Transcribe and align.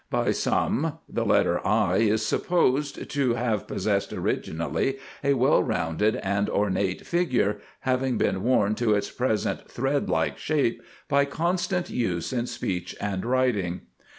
By 0.09 0.31
some 0.31 0.97
the 1.07 1.23
letter 1.23 1.61
I 1.63 1.97
is 1.97 2.25
supposed 2.25 3.07
to 3.07 3.33
have 3.35 3.67
possessed 3.67 4.11
originally 4.11 4.97
a 5.23 5.35
well 5.35 5.61
rounded 5.61 6.15
and 6.15 6.49
ornate 6.49 7.05
figure, 7.05 7.59
having 7.81 8.17
been 8.17 8.41
worn 8.41 8.73
to 8.77 8.95
its 8.95 9.11
present 9.11 9.69
thread 9.69 10.09
like 10.09 10.39
shape 10.39 10.81
by 11.07 11.25
constant 11.25 11.91
use 11.91 12.33
in 12.33 12.47
speech 12.47 12.95
and 12.99 13.23
writing. 13.23 13.81